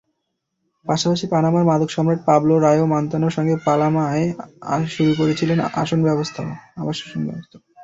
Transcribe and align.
পাশাপাশি 0.85 1.25
পানামার 1.33 1.67
মাদকসম্রাট 1.69 2.19
Pablo 2.27 2.55
Rayo 2.57 2.85
মন্তানোর 2.93 3.35
সঙ্গে 3.37 3.55
পানামায় 3.67 4.25
শুরু 4.95 5.11
করেছিলেন 5.19 5.57
আবাসনব্যবসাও। 5.67 6.49